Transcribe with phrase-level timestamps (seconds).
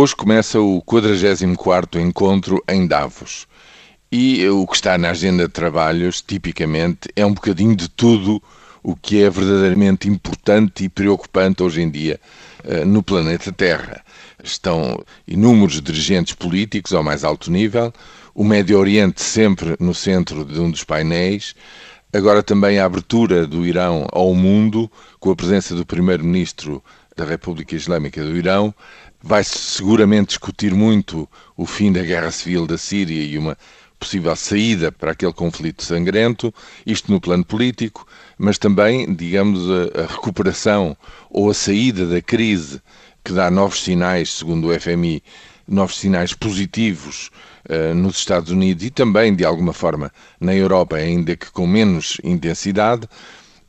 [0.00, 3.48] Hoje começa o 44º encontro em Davos.
[4.12, 8.40] E o que está na agenda de trabalhos, tipicamente, é um bocadinho de tudo
[8.80, 12.20] o que é verdadeiramente importante e preocupante hoje em dia
[12.64, 14.04] uh, no planeta Terra.
[14.40, 17.92] Estão inúmeros dirigentes políticos ao mais alto nível,
[18.32, 21.56] o Médio Oriente sempre no centro de um dos painéis,
[22.12, 26.82] agora também a abertura do Irão ao mundo, com a presença do primeiro-ministro
[27.16, 28.74] da República Islâmica do Irão,
[29.20, 33.58] Vai-se seguramente discutir muito o fim da guerra civil da Síria e uma
[33.98, 36.54] possível saída para aquele conflito sangrento,
[36.86, 38.06] isto no plano político,
[38.38, 40.96] mas também, digamos, a, recuperação
[41.28, 42.80] ou a saída da crise
[43.24, 45.20] que dá novos sinais, segundo o FMI,
[45.68, 47.30] novos sinais positivos
[47.68, 50.10] uh, nos Estados Unidos e também, de alguma forma,
[50.40, 53.06] na Europa, ainda que com menos intensidade.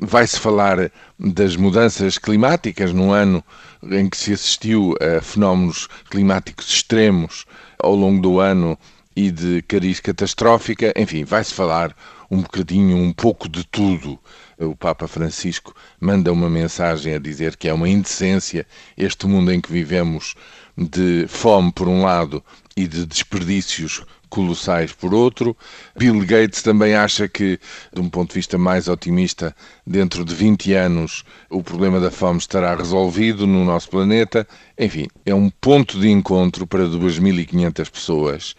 [0.00, 3.42] Vai-se falar das mudanças climáticas num ano
[3.90, 7.46] em que se assistiu a fenómenos climáticos extremos
[7.78, 8.78] ao longo do ano
[9.16, 10.92] e de cariz catastrófica.
[10.94, 11.96] Enfim, vai-se falar
[12.30, 14.18] um bocadinho, um pouco de tudo.
[14.58, 19.60] O Papa Francisco manda uma mensagem a dizer que é uma indecência este mundo em
[19.60, 20.34] que vivemos
[20.76, 22.44] de fome por um lado
[22.76, 25.56] e de desperdícios colossais por outro.
[25.96, 27.58] Bill Gates também acha que,
[27.92, 29.54] de um ponto de vista mais otimista,
[29.86, 34.46] dentro de 20 anos o problema da fome estará resolvido no nosso planeta.
[34.78, 38.56] Enfim, é um ponto de encontro para 2.500 pessoas,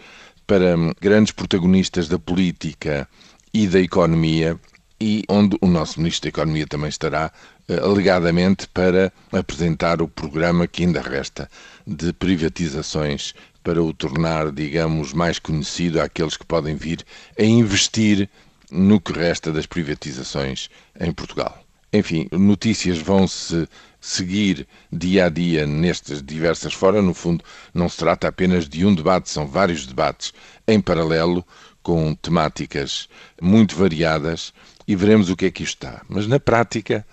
[0.47, 3.07] para grandes protagonistas da política
[3.53, 4.57] e da economia
[4.99, 7.31] e onde o nosso Ministro da Economia também estará,
[7.67, 11.49] eh, alegadamente, para apresentar o programa que ainda resta
[11.85, 17.05] de privatizações para o tornar, digamos, mais conhecido àqueles que podem vir
[17.37, 18.29] a investir
[18.71, 21.66] no que resta das privatizações em Portugal.
[21.91, 23.67] Enfim, notícias vão-se
[24.01, 27.03] seguir dia a dia nestas diversas foras.
[27.03, 30.33] No fundo, não se trata apenas de um debate, são vários debates
[30.67, 31.45] em paralelo,
[31.81, 33.07] com temáticas
[33.41, 34.53] muito variadas,
[34.85, 36.01] e veremos o que é que isto está.
[36.09, 37.05] Mas na prática,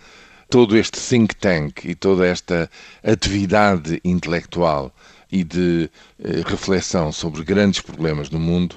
[0.50, 2.68] todo este think tank e toda esta
[3.02, 4.94] atividade intelectual
[5.30, 8.76] e de eh, reflexão sobre grandes problemas no mundo,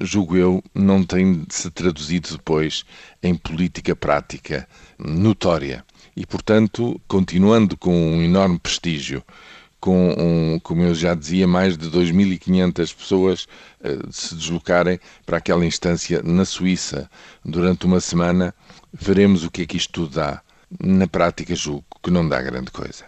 [0.00, 2.84] julgo eu, não tem se traduzido depois
[3.22, 4.68] em política prática
[4.98, 5.84] notória.
[6.16, 9.22] E, portanto, continuando com um enorme prestígio,
[9.80, 13.46] com, um, como eu já dizia, mais de 2.500 pessoas
[13.80, 17.08] uh, se deslocarem para aquela instância na Suíça
[17.44, 18.54] durante uma semana,
[18.92, 20.42] veremos o que é que isto tudo dá.
[20.80, 23.04] Na prática, julgo que não dá grande coisa.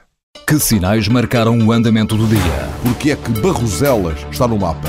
[0.46, 2.40] Que sinais marcaram o andamento do dia?
[2.82, 4.88] Porque é que Barroselas está no mapa?